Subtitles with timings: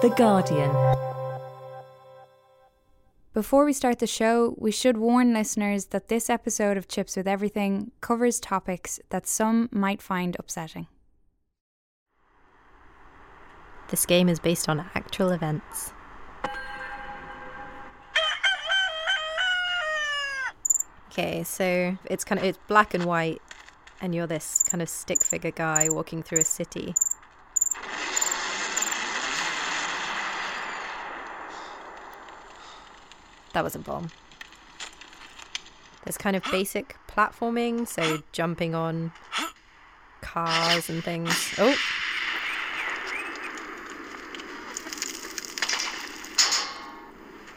[0.00, 0.70] The Guardian.
[3.34, 7.26] Before we start the show, we should warn listeners that this episode of Chips with
[7.26, 10.86] Everything covers topics that some might find upsetting.
[13.88, 15.92] This game is based on actual events.
[21.10, 23.42] Okay, so it's kind of it's black and white
[24.00, 26.94] and you're this kind of stick figure guy walking through a city.
[33.52, 34.10] That was a bomb.
[36.04, 39.12] There's kind of basic platforming, so jumping on
[40.20, 41.54] cars and things.
[41.58, 41.76] Oh.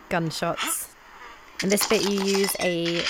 [0.09, 0.93] Gunshots.
[1.63, 3.03] In this bit you use a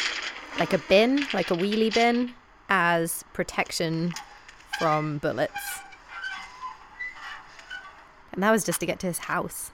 [0.60, 2.34] like a bin, like a wheelie bin
[2.70, 4.14] as protection
[4.78, 5.80] from bullets.
[8.34, 9.72] And that was just to get to his house.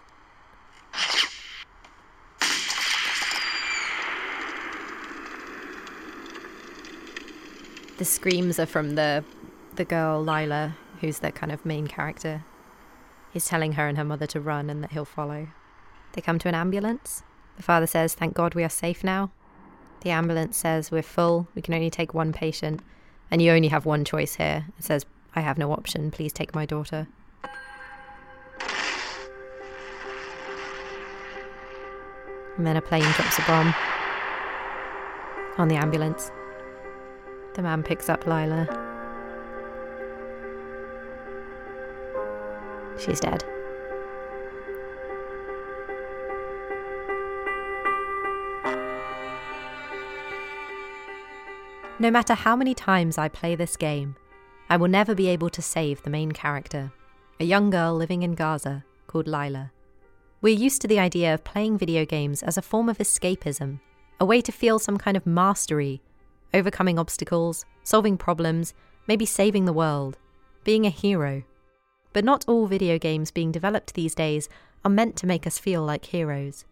[7.98, 9.24] The screams are from the
[9.76, 12.44] the girl Lila, who's the kind of main character.
[13.32, 15.48] He's telling her and her mother to run and that he'll follow.
[16.14, 17.24] They come to an ambulance.
[17.58, 19.32] The father says, "Thank God we are safe now."
[20.02, 21.48] The ambulance says, "We're full.
[21.56, 22.82] We can only take one patient,
[23.32, 26.12] and you only have one choice here." It says, "I have no option.
[26.12, 27.08] Please take my daughter."
[32.58, 33.74] And then a plane drops a bomb
[35.58, 36.32] on the ambulance.
[37.58, 38.68] The man picks up Lila.
[43.00, 43.44] She's dead.
[52.00, 54.16] No matter how many times I play this game,
[54.70, 56.92] I will never be able to save the main character,
[57.40, 59.72] a young girl living in Gaza called Lila.
[60.42, 63.80] We're used to the idea of playing video games as a form of escapism,
[64.20, 66.04] a way to feel some kind of mastery,
[66.54, 68.74] overcoming obstacles, solving problems,
[69.08, 70.18] maybe saving the world,
[70.64, 71.44] being a hero.
[72.14, 74.50] But not all video games being developed these days
[74.84, 76.66] are meant to make us feel like heroes.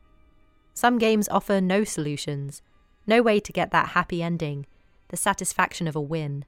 [0.74, 2.62] Some games offer no solutions,
[3.08, 4.66] no way to get that happy ending,
[5.10, 6.46] the satisfaction of a win.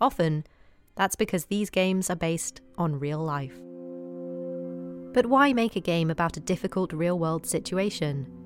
[0.00, 0.44] Often,
[0.94, 3.58] that's because these games are based on real life.
[5.12, 8.39] But why make a game about a difficult real world situation?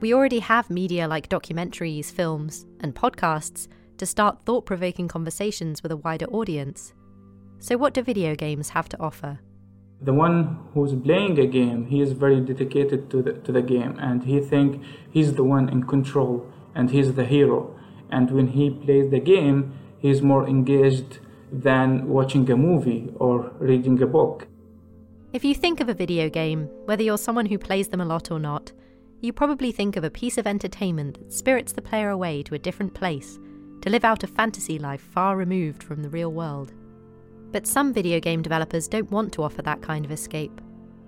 [0.00, 3.66] We already have media like documentaries, films, and podcasts
[3.96, 6.94] to start thought provoking conversations with a wider audience.
[7.58, 9.40] So, what do video games have to offer?
[10.00, 13.98] The one who's playing a game, he is very dedicated to the, to the game
[13.98, 17.74] and he think he's the one in control and he's the hero.
[18.08, 21.18] And when he plays the game, he's more engaged
[21.50, 24.46] than watching a movie or reading a book.
[25.32, 28.30] If you think of a video game, whether you're someone who plays them a lot
[28.30, 28.70] or not,
[29.20, 32.58] you probably think of a piece of entertainment that spirits the player away to a
[32.58, 33.38] different place
[33.80, 36.72] to live out a fantasy life far removed from the real world.
[37.50, 40.60] But some video game developers don't want to offer that kind of escape.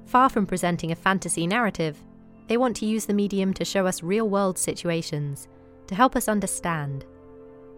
[0.06, 1.98] Far from presenting a fantasy narrative,
[2.48, 5.46] they want to use the medium to show us real world situations,
[5.86, 7.04] to help us understand.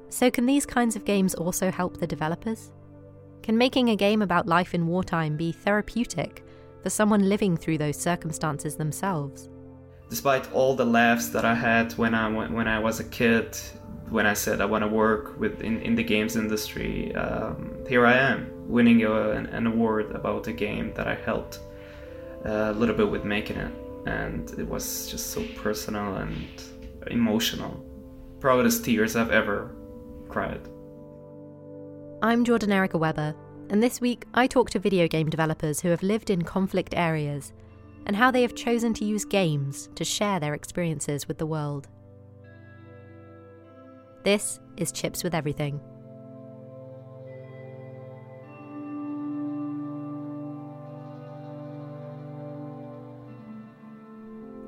[0.09, 2.73] So, can these kinds of games also help the developers?
[3.43, 6.45] Can making a game about life in wartime be therapeutic
[6.83, 9.49] for someone living through those circumstances themselves?
[10.13, 13.57] Despite all the laughs that I had when I when I was a kid,
[14.11, 18.05] when I said I want to work with in, in the games industry, um, here
[18.05, 21.61] I am winning a, an, an, award about a game that I helped
[22.45, 23.73] uh, a little bit with making it,
[24.05, 26.63] and it was just so personal and
[27.07, 27.83] emotional.
[28.39, 29.75] Proudest tears I've ever
[30.29, 30.61] cried.
[32.21, 33.35] I'm Jordan Erica Webber,
[33.71, 37.55] And this week, I talk to video game developers who have lived in conflict areas
[38.07, 41.89] and how they have chosen to use games to share their experiences with the world.
[44.25, 45.81] This is Chips with Everything.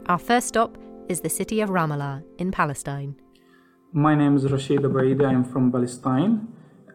[0.06, 0.76] Our first stop
[1.08, 3.16] is the city of Ramallah in Palestine.
[3.92, 5.26] My name is Rashid Abueideh.
[5.26, 6.48] I'm from Palestine.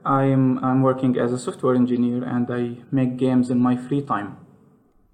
[0.05, 4.37] I'm, I'm working as a software engineer and I make games in my free time.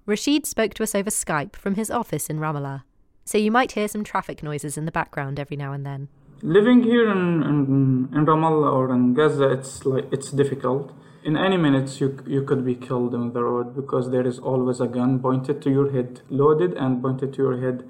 [0.06, 2.84] Rashid spoke to us over Skype from his office in Ramallah,
[3.24, 6.08] so you might hear some traffic noises in the background every now and then.
[6.42, 10.92] Living here in, in, in Ramallah or in Gaza, it's like it's difficult.
[11.24, 14.80] In any minutes, you you could be killed on the road because there is always
[14.80, 17.82] a gun pointed to your head, loaded and pointed to your head.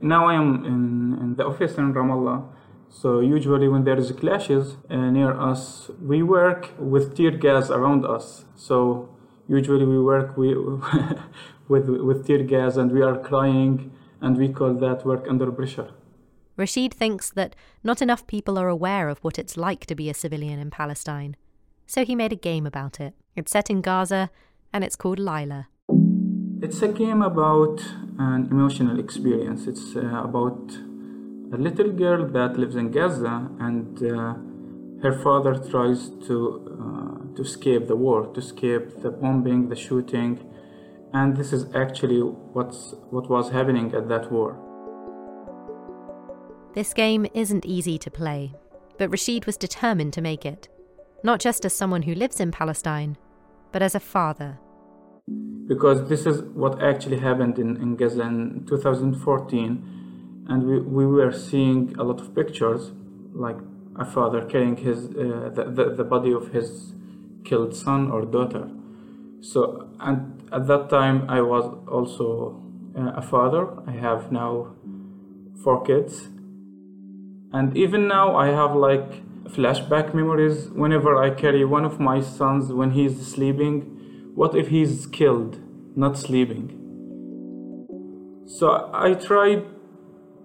[0.00, 2.44] Now I am in, in the office in Ramallah.
[2.88, 8.06] So usually when there is clashes uh, near us, we work with tear gas around
[8.06, 8.44] us.
[8.54, 9.08] So
[9.48, 10.54] usually we work we,
[11.68, 15.90] with with tear gas and we are crying and we call that work under pressure.
[16.56, 20.14] Rashid thinks that not enough people are aware of what it's like to be a
[20.14, 21.36] civilian in Palestine.
[21.86, 23.14] So he made a game about it.
[23.34, 24.30] It's set in Gaza
[24.72, 25.68] and it's called Lila.
[26.62, 27.82] It's a game about
[28.18, 29.66] an emotional experience.
[29.66, 30.72] It's uh, about
[31.52, 34.34] a little girl that lives in Gaza and uh,
[35.02, 36.73] her father tries to
[37.36, 40.38] to escape the war, to escape the bombing, the shooting,
[41.12, 44.58] and this is actually what's what was happening at that war.
[46.74, 48.52] This game isn't easy to play,
[48.98, 50.68] but Rashid was determined to make it,
[51.22, 53.16] not just as someone who lives in Palestine,
[53.70, 54.58] but as a father.
[55.68, 61.32] Because this is what actually happened in, in Gaza in 2014, and we, we were
[61.32, 62.90] seeing a lot of pictures,
[63.32, 63.56] like
[63.96, 66.92] a father carrying his uh, the, the, the body of his
[67.44, 68.68] killed son or daughter.
[69.40, 72.62] So, and at that time, I was also
[72.96, 73.68] uh, a father.
[73.86, 74.74] I have now
[75.62, 76.28] four kids,
[77.52, 82.72] and even now I have like flashback memories whenever I carry one of my sons
[82.72, 83.90] when he's sleeping.
[84.34, 85.60] What if he's killed,
[85.96, 86.80] not sleeping?
[88.46, 89.62] So I try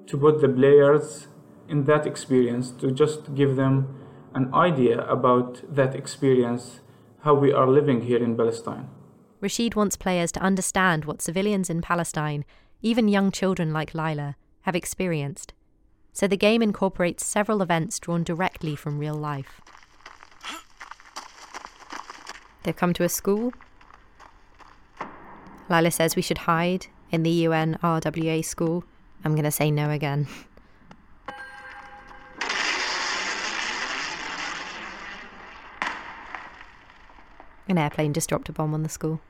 [0.07, 1.28] to put the players
[1.68, 3.95] in that experience to just give them
[4.34, 6.80] an idea about that experience,
[7.21, 8.89] how we are living here in Palestine.
[9.42, 12.45] Rashid wants players to understand what civilians in Palestine,
[12.81, 15.54] even young children like Lila, have experienced
[16.19, 19.62] so the game incorporates several events drawn directly from real life.
[22.63, 23.54] They've come to a school.
[25.69, 28.83] Lila says we should hide in the UNRWA school.
[29.24, 30.27] I'm going to say no again.
[37.69, 39.21] An airplane just dropped a bomb on the school.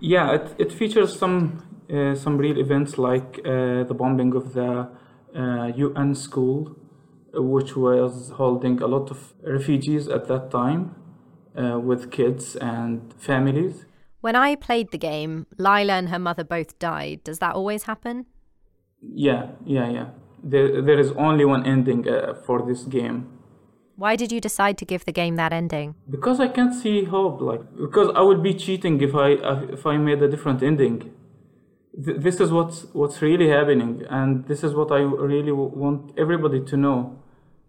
[0.00, 4.88] Yeah, it, it features some uh, some real events like uh, the bombing of the
[5.36, 6.76] uh, UN school,
[7.32, 10.94] which was holding a lot of refugees at that time
[11.56, 13.86] uh, with kids and families.
[14.20, 17.22] When I played the game, Lila and her mother both died.
[17.24, 18.26] Does that always happen?
[19.00, 20.06] Yeah, yeah, yeah.
[20.42, 23.33] There, there is only one ending uh, for this game.
[23.96, 25.94] Why did you decide to give the game that ending?
[26.10, 27.40] Because I can't see hope.
[27.40, 29.30] Like, because I would be cheating if I
[29.72, 31.14] if I made a different ending
[32.02, 36.12] th- this is what's what's really happening, and this is what I really w- want
[36.18, 37.18] everybody to know.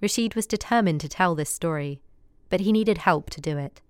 [0.02, 2.02] Rashid was determined to tell this story,
[2.50, 3.82] but he needed help to do it.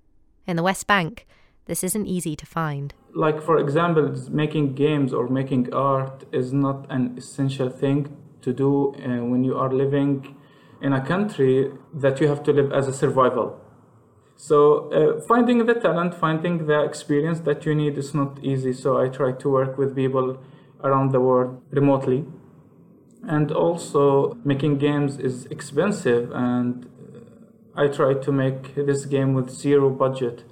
[0.48, 1.26] In the West Bank,
[1.66, 2.94] this isn't easy to find.
[3.14, 8.94] Like for example, making games or making art is not an essential thing to do
[8.96, 10.36] uh, when you are living
[10.86, 11.54] in a country
[12.04, 13.48] that you have to live as a survival
[14.38, 18.74] so uh, finding the talent, finding the experience that you need is not easy.
[18.74, 20.38] So I try to work with people
[20.84, 22.26] around the world remotely.
[23.24, 26.88] And also making games is expensive and
[27.76, 30.44] I try to make this game with zero budget.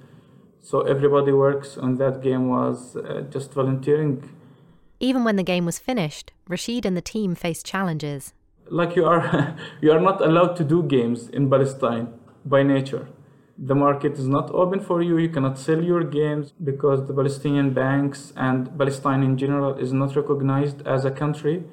[0.60, 4.28] So everybody works on that game was uh, just volunteering.
[4.98, 8.32] Even when the game was finished, Rashid and the team faced challenges.
[8.68, 12.08] Like you are you are not allowed to do games in Palestine
[12.44, 13.08] by nature.
[13.56, 15.16] The market is not open for you.
[15.18, 20.16] You cannot sell your games because the palestinian banks and palestine in general is not
[20.16, 21.64] recognized as a country.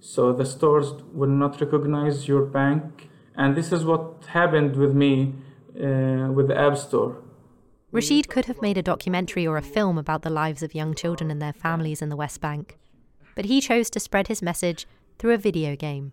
[0.00, 3.08] So the stores will not recognize your bank.
[3.34, 5.34] And this is what happened with me
[5.76, 7.22] uh, with the app store.
[7.92, 11.30] Rashid could have made a documentary or a film about the lives of young children
[11.30, 12.78] and their families in the west bank
[13.34, 14.86] but he chose to spread his message
[15.18, 16.12] through a video game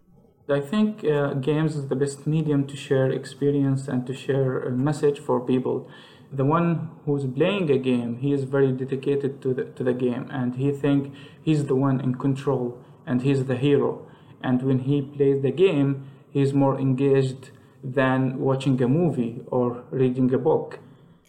[0.52, 4.72] I think uh, games is the best medium to share experience and to share a
[4.72, 5.90] message for people.
[6.32, 10.28] the one who's playing a game, he is very dedicated to the, to the game
[10.32, 14.06] and he think he's the one in control and he's the hero.
[14.44, 17.50] And when he plays the game, he's more engaged
[17.84, 20.80] than watching a movie or reading a book.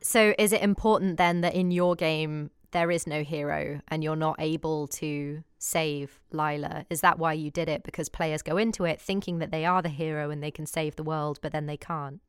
[0.02, 4.16] So is it important then that in your game there is no hero and you're
[4.16, 6.86] not able to save Lila?
[6.90, 7.84] Is that why you did it?
[7.84, 10.96] Because players go into it thinking that they are the hero and they can save
[10.96, 12.20] the world, but then they can't.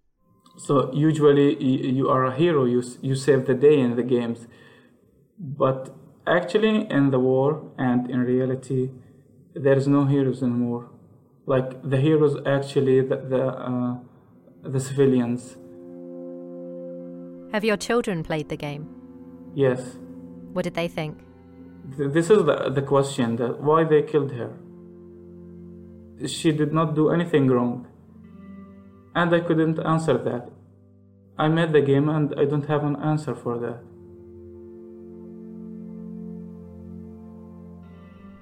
[0.57, 4.47] So usually you are a hero, you, you save the day in the games.
[5.39, 5.95] But
[6.27, 8.91] actually, in the war and in reality,
[9.55, 10.89] there is no heroes anymore.
[11.45, 13.97] Like the heroes actually the the, uh,
[14.63, 15.57] the civilians.
[17.53, 18.87] Have your children played the game?
[19.55, 19.97] Yes.
[20.53, 21.17] What did they think?
[21.97, 24.51] This is the, the question that why they killed her.
[26.25, 27.87] She did not do anything wrong.
[29.13, 30.49] And I couldn't answer that.
[31.37, 33.79] I made the game and I don't have an answer for that.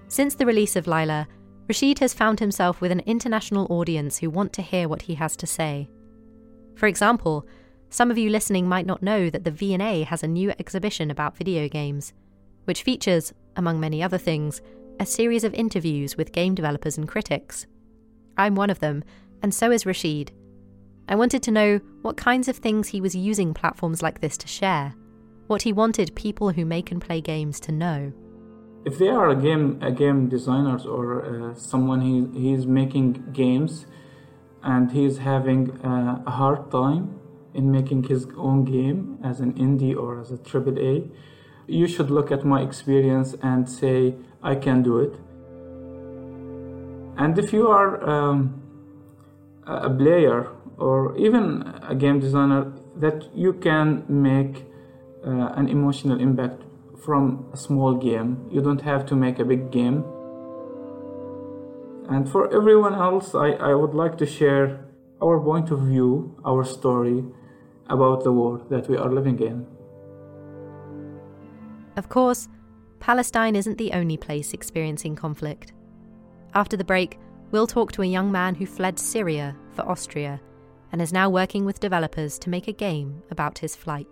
[0.10, 1.27] Since the release of Lila,
[1.68, 5.36] Rashid has found himself with an international audience who want to hear what he has
[5.38, 5.89] to say.
[6.75, 7.48] For example,
[7.89, 11.38] some of you listening might not know that the V&A has a new exhibition about
[11.38, 12.13] video games,
[12.69, 14.61] which features, among many other things,
[14.99, 17.65] a series of interviews with game developers and critics.
[18.38, 19.03] I'm one of them,
[19.41, 20.31] and so is Rashid.
[21.07, 24.47] I wanted to know what kinds of things he was using platforms like this to
[24.47, 24.93] share,
[25.47, 28.13] what he wanted people who make and play games to know.
[28.85, 33.88] If they are a game a game designers or uh, someone he he's making games,
[34.61, 37.19] and he's having uh, a hard time
[37.55, 41.09] in making his own game as an indie or as a triple A,
[41.69, 45.13] you should look at my experience and say, I can do it.
[47.17, 48.61] And if you are um,
[49.67, 54.65] a player or even a game designer, that you can make
[55.25, 56.63] uh, an emotional impact
[57.03, 58.47] from a small game.
[58.51, 60.03] You don't have to make a big game.
[62.09, 64.85] And for everyone else, I, I would like to share
[65.21, 67.23] our point of view, our story,
[67.89, 69.78] about the world that we are living in.
[72.00, 72.48] Of course,
[73.01, 75.74] Palestine isn't the only place experiencing conflict.
[76.53, 77.20] After the break,
[77.51, 80.39] we'll talk to a young man who fled Syria for Austria
[80.94, 84.08] and is now working with developers to make a game about his flight.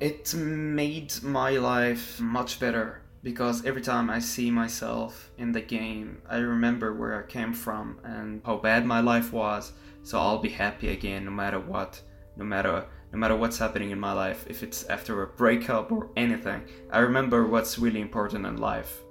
[0.00, 6.22] It made my life much better because every time I see myself in the game,
[6.28, 9.72] I remember where I came from and how bad my life was.
[10.02, 12.02] So I'll be happy again no matter what,
[12.36, 16.08] no matter no matter what's happening in my life, if it's after a breakup or
[16.16, 16.62] anything.
[16.90, 19.02] I remember what's really important in life.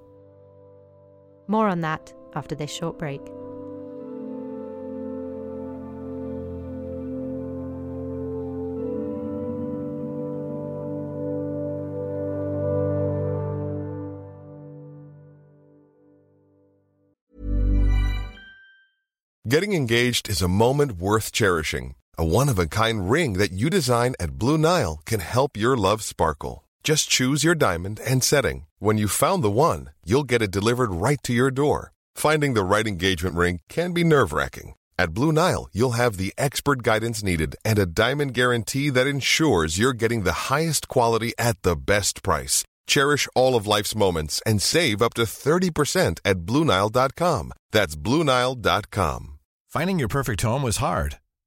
[1.48, 3.22] More on that after this short break.
[19.48, 21.96] Getting engaged is a moment worth cherishing.
[22.18, 25.75] A one of a kind ring that you design at Blue Nile can help your
[25.75, 26.63] love sparkle.
[26.84, 28.65] Just choose your diamond and setting.
[28.80, 31.94] When you found the one, you'll get it delivered right to your door.
[32.15, 34.75] Finding the right engagement ring can be nerve wracking.
[35.00, 39.80] At Blue Nile, you'll have the expert guidance needed and a diamond guarantee that ensures
[39.80, 42.63] you're getting the highest quality at the best price.
[42.88, 47.53] Cherish all of life's moments and save up to 30% at BlueNile.com.
[47.72, 49.39] That's BlueNile.com.
[49.70, 51.20] Finding your perfect home was hard.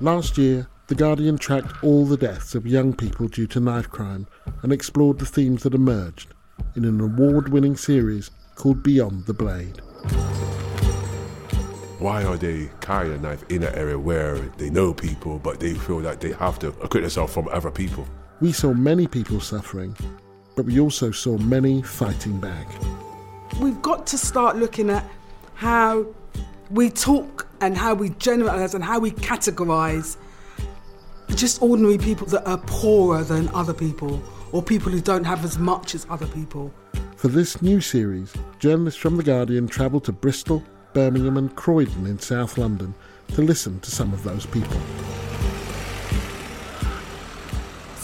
[0.00, 4.28] Last year, The Guardian tracked all the deaths of young people due to knife crime
[4.62, 6.34] and explored the themes that emerged
[6.76, 9.78] in an award winning series called Beyond the Blade.
[11.98, 15.74] Why are they carrying a knife in an area where they know people, but they
[15.74, 18.06] feel that they have to acquit themselves from other people?
[18.40, 19.96] We saw many people suffering,
[20.54, 22.68] but we also saw many fighting back.
[23.60, 25.04] We've got to start looking at
[25.54, 26.06] how
[26.70, 30.16] we talk and how we generalize and how we categorize
[31.34, 34.22] just ordinary people that are poorer than other people
[34.52, 36.72] or people who don't have as much as other people.
[37.16, 42.18] For this new series, journalists from The Guardian travelled to Bristol, Birmingham, and Croydon in
[42.18, 42.94] South London
[43.34, 44.78] to listen to some of those people.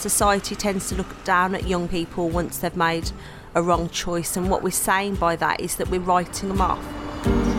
[0.09, 3.09] society tends to look down at young people once they've made
[3.55, 7.54] a wrong choice, and what we're saying by that is that we're writing them off.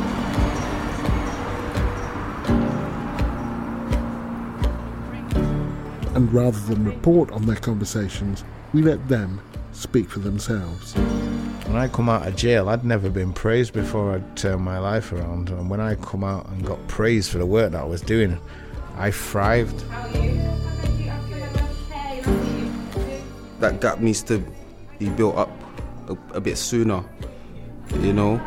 [6.16, 8.42] And rather than report on their conversations,
[8.73, 9.38] we let them
[9.73, 10.94] speak for themselves.
[11.66, 15.12] When I come out of jail, I'd never been praised before I'd turned my life
[15.12, 15.50] around.
[15.50, 18.40] And when I come out and got praised for the work that I was doing,
[18.96, 19.78] I thrived.
[23.61, 24.42] That gap needs to
[24.99, 25.50] be built up
[26.08, 27.04] a, a bit sooner,
[28.00, 28.38] you know,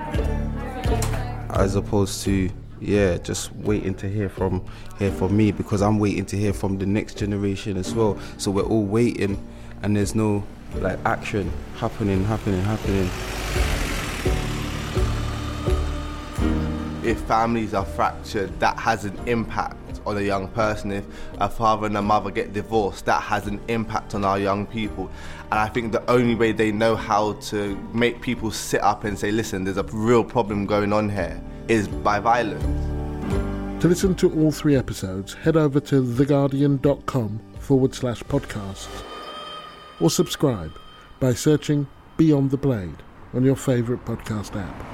[1.51, 2.49] as opposed to
[2.81, 4.65] yeah, just waiting to hear from
[4.97, 8.17] hear from me because I'm waiting to hear from the next generation as well.
[8.37, 9.45] So we're all waiting,
[9.83, 10.43] and there's no
[10.75, 13.09] like action happening, happening, happening.
[17.03, 20.91] If families are fractured, that has an impact on a young person.
[20.91, 21.05] If
[21.39, 25.09] a father and a mother get divorced, that has an impact on our young people.
[25.51, 29.17] And I think the only way they know how to make people sit up and
[29.17, 32.63] say, listen, there's a real problem going on here, is by violence.
[33.81, 38.89] To listen to all three episodes, head over to theguardian.com forward slash podcasts
[40.01, 40.77] or subscribe
[41.19, 44.85] by searching Beyond the Blade on your favourite podcast app.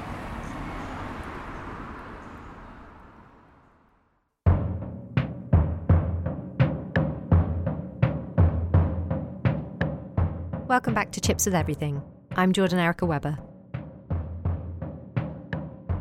[10.67, 12.01] Welcome back to Chips with Everything.
[12.35, 13.37] I'm Jordan Erica Webber.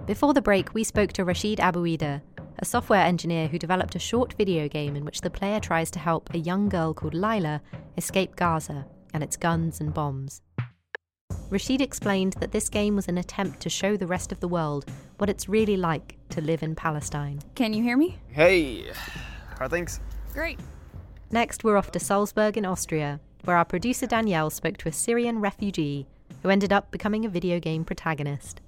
[0.07, 2.21] Before the break, we spoke to Rashid Abueideh,
[2.59, 5.99] a software engineer who developed a short video game in which the player tries to
[5.99, 7.63] help a young girl called Lila
[7.97, 8.85] escape Gaza
[9.15, 10.43] and its guns and bombs.
[11.49, 14.85] Rashid explained that this game was an attempt to show the rest of the world
[15.17, 17.41] what it's really like to live in Palestine.
[17.55, 18.19] Can you hear me?
[18.29, 18.91] Hey,
[19.59, 20.01] how are things?
[20.35, 20.61] Great.
[21.31, 25.41] Next, we're off to Salzburg in Austria, where our producer Danielle spoke to a Syrian
[25.41, 26.07] refugee
[26.43, 28.61] who ended up becoming a video game protagonist.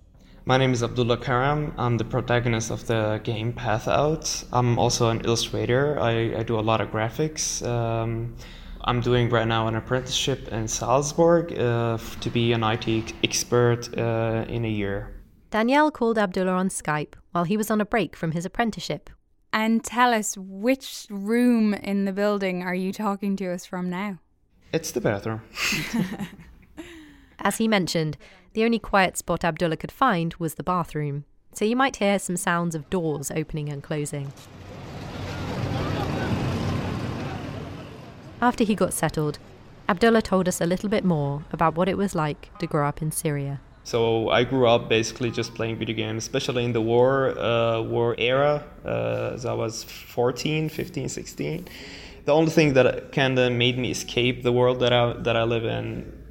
[0.48, 1.74] My name is Abdullah Karam.
[1.76, 4.44] I'm the protagonist of the game Path Out.
[4.52, 5.98] I'm also an illustrator.
[5.98, 7.66] I, I do a lot of graphics.
[7.66, 8.36] Um,
[8.84, 14.44] I'm doing right now an apprenticeship in Salzburg uh, to be an IT expert uh,
[14.46, 15.20] in a year.
[15.50, 19.10] Danielle called Abdullah on Skype while he was on a break from his apprenticeship.
[19.52, 24.20] And tell us which room in the building are you talking to us from now?
[24.72, 25.42] It's the bathroom.
[27.46, 28.16] As he mentioned,
[28.54, 32.36] the only quiet spot Abdullah could find was the bathroom, so you might hear some
[32.36, 34.32] sounds of doors opening and closing.
[38.42, 39.38] After he got settled,
[39.88, 43.00] Abdullah told us a little bit more about what it was like to grow up
[43.00, 43.60] in Syria.
[43.84, 48.16] So I grew up basically just playing video games, especially in the war uh, war
[48.18, 48.64] era.
[48.84, 51.68] Uh, as I was 14, 15, 16.
[52.24, 55.44] The only thing that kind of made me escape the world that I that I
[55.44, 56.25] live in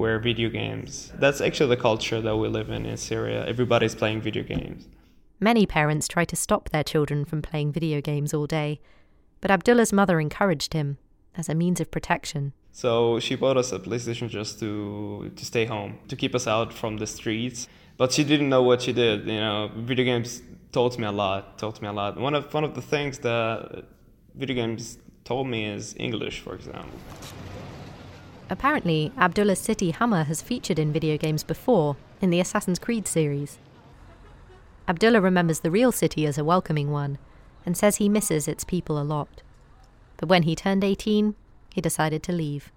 [0.00, 1.12] were video games.
[1.14, 3.46] That's actually the culture that we live in in Syria.
[3.46, 4.88] Everybody's playing video games.
[5.38, 8.80] Many parents try to stop their children from playing video games all day,
[9.42, 10.96] but Abdullah's mother encouraged him
[11.36, 12.54] as a means of protection.
[12.72, 16.72] So she bought us a PlayStation just to to stay home, to keep us out
[16.80, 17.68] from the streets.
[18.00, 19.18] But she didn't know what she did.
[19.26, 21.58] You know, video games taught me a lot.
[21.58, 22.12] Taught me a lot.
[22.26, 23.84] One of one of the things that
[24.34, 24.82] video games
[25.24, 26.98] told me is English, for example.
[28.50, 33.58] Apparently, Abdullah's city Hama has featured in video games before in the Assassin's Creed series.
[34.88, 37.18] Abdullah remembers the real city as a welcoming one
[37.64, 39.42] and says he misses its people a lot.
[40.16, 41.36] But when he turned 18,
[41.72, 42.72] he decided to leave.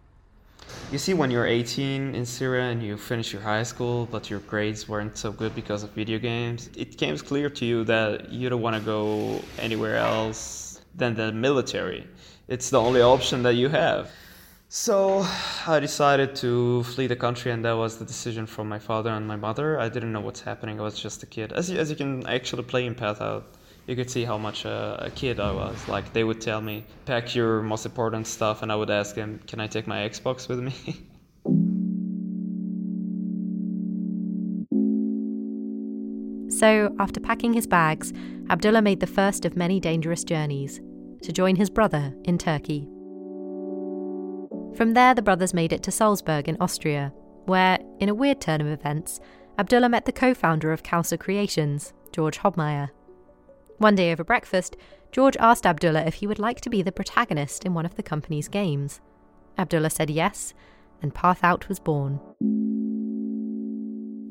[0.92, 4.42] You see, when you're 18 in Syria and you finish your high school, but your
[4.42, 8.48] grades weren't so good because of video games, it became clear to you that you
[8.48, 12.08] don't want to go anywhere else than the military.
[12.48, 14.12] It's the only option that you have.
[14.76, 15.24] So
[15.68, 19.28] I decided to flee the country, and that was the decision from my father and
[19.28, 19.80] my mother.
[19.80, 20.80] I didn't know what's happening.
[20.80, 21.54] I was just a kid.
[21.54, 23.46] As you, as you can actually play in Path Out,
[23.86, 25.88] you could see how much uh, a kid I was.
[25.88, 29.40] Like they would tell me, pack your most important stuff, and I would ask them,
[29.46, 30.74] can I take my Xbox with me?
[36.50, 38.12] so, after packing his bags,
[38.50, 40.82] Abdullah made the first of many dangerous journeys
[41.22, 42.88] to join his brother in Turkey.
[44.76, 47.14] From there, the brothers made it to Salzburg in Austria,
[47.46, 49.20] where, in a weird turn of events,
[49.60, 52.90] Abdullah met the co founder of Causa Creations, George Hobmeier.
[53.78, 54.76] One day over breakfast,
[55.12, 58.04] George asked Abdullah if he would like to be the protagonist in one of the
[58.04, 59.00] company's games.
[59.60, 60.56] Abdullah said yes,
[61.04, 62.20] and Path Out was born.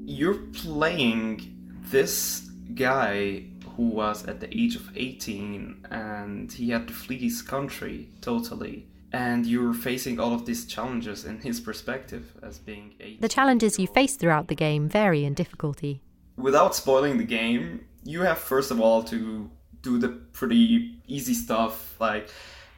[0.05, 3.45] You're playing this guy
[3.77, 8.89] who was at the age of 18 and he had to flee his country totally
[9.13, 13.17] and you're facing all of these challenges in his perspective as being a.
[13.21, 16.03] The challenges you face throughout the game vary in difficulty.
[16.37, 19.51] Without spoiling the game, you have first of all to
[19.83, 22.31] do the pretty easy stuff like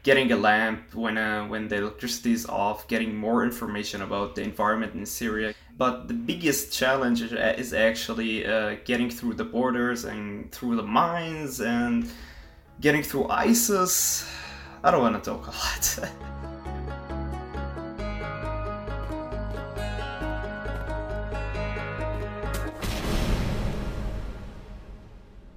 [0.03, 4.43] getting a lamp when uh, when the electricity is off, getting more information about the
[4.43, 5.55] environment in Syria.
[5.77, 11.61] But the biggest challenge is actually uh, getting through the borders and through the mines
[11.61, 12.09] and
[12.81, 14.29] getting through ISIS.
[14.85, 15.99] I don't want to talk a lot.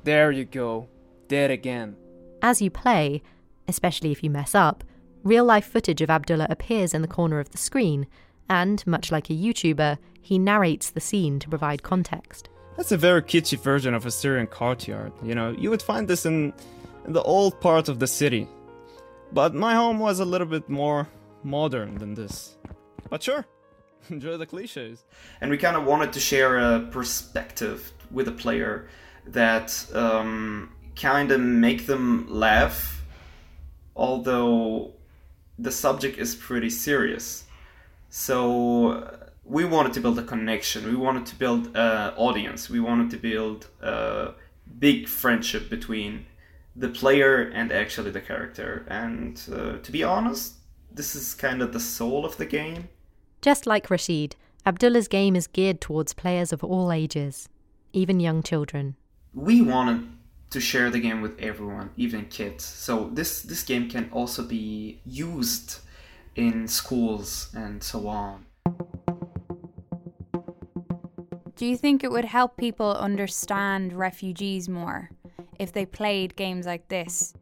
[0.06, 0.88] there you go.
[1.28, 1.98] Dead again.
[2.42, 3.22] As you play,
[3.68, 4.86] especially if you mess up,
[5.24, 8.08] real life footage of Abdullah appears in the corner of the screen,
[8.50, 12.48] and, much like a YouTuber, he narrates the scene to provide context.
[12.78, 15.12] That's a very kitschy version of a Syrian courtyard.
[15.22, 16.54] You know, you would find this in,
[17.06, 18.48] in the old part of the city.
[19.32, 21.08] But my home was a little bit more
[21.44, 22.58] modern than this.
[23.10, 23.46] But sure,
[24.10, 25.06] enjoy the cliches.
[25.42, 28.88] And we kind of wanted to share a perspective with a player
[29.26, 33.04] that um, kind of make them laugh,
[33.96, 34.94] although
[35.60, 37.46] the subject is pretty serious.
[38.10, 40.86] So we wanted to build a connection.
[40.86, 42.70] We wanted to build an audience.
[42.70, 44.34] We wanted to build a
[44.80, 46.26] big friendship between
[46.78, 48.86] the player and actually the character.
[48.88, 50.54] And uh, to be honest,
[50.92, 52.90] this is kind of the soul of the game.
[53.42, 54.36] Just like Rashid,
[54.66, 57.50] Abdullah's game is geared towards players of all ages,
[57.94, 58.96] even young children.
[59.34, 60.08] We wanted
[60.50, 62.64] to share the game with everyone, even kids.
[62.64, 65.80] So this this game can also be used
[66.36, 68.46] in schools and so on.
[71.56, 75.10] Do you think it would help people understand refugees more
[75.60, 77.34] if they played games like this?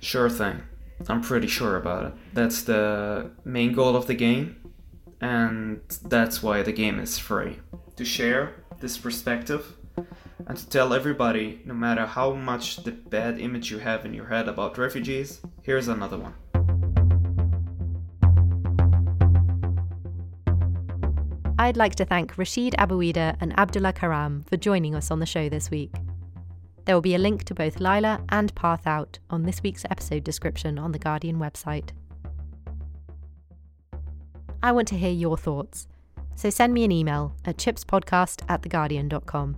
[0.00, 0.62] Sure thing.
[1.08, 2.12] I'm pretty sure about it.
[2.32, 4.56] That's the main goal of the game,
[5.20, 7.58] and that's why the game is free.
[7.96, 9.76] To share this perspective
[10.46, 14.26] and to tell everybody, no matter how much the bad image you have in your
[14.26, 16.34] head about refugees, here's another one.
[21.58, 25.48] I'd like to thank Rashid Abueideh and Abdullah Karam for joining us on the show
[25.48, 25.90] this week.
[26.86, 30.22] There will be a link to both Lila and Path Out on this week's episode
[30.22, 31.90] description on the Guardian website.
[34.62, 35.88] I want to hear your thoughts,
[36.36, 39.56] so send me an email at chipspodcast at theguardian.com.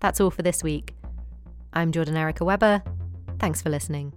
[0.00, 0.96] That's all for this week.
[1.72, 2.82] I'm Jordan Erica Webber.
[3.38, 4.12] Thanks for listening.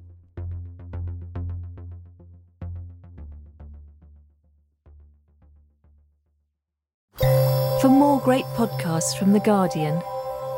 [7.19, 10.01] For more great podcasts from The Guardian,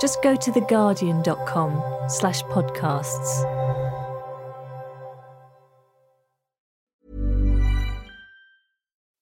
[0.01, 3.45] just go to theguardian.com slash podcasts.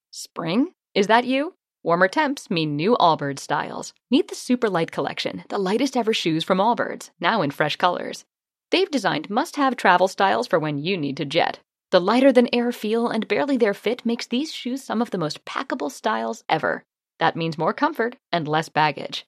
[0.09, 0.71] Spring?
[0.95, 1.53] Is that you?
[1.83, 3.93] Warmer temps mean new Allbirds styles.
[4.09, 8.25] Meet the Super Light Collection, the lightest ever shoes from Allbirds, now in fresh colors.
[8.71, 11.59] They've designed must have travel styles for when you need to jet.
[11.91, 15.17] The lighter than air feel and barely there fit makes these shoes some of the
[15.17, 16.83] most packable styles ever.
[17.19, 19.25] That means more comfort and less baggage.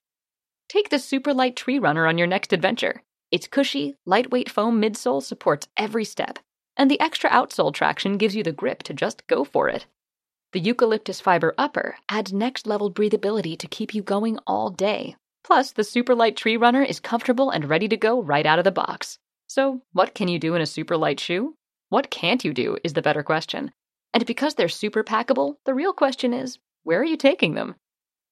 [0.72, 3.02] Take the super light tree runner on your next adventure.
[3.30, 6.38] Its cushy, lightweight foam midsole supports every step,
[6.78, 9.84] and the extra outsole traction gives you the grip to just go for it.
[10.54, 15.14] The eucalyptus fiber upper adds next level breathability to keep you going all day.
[15.44, 18.64] Plus, the super light tree runner is comfortable and ready to go right out of
[18.64, 19.18] the box.
[19.48, 21.54] So, what can you do in a super light shoe?
[21.90, 23.72] What can't you do is the better question.
[24.14, 27.74] And because they're super packable, the real question is where are you taking them?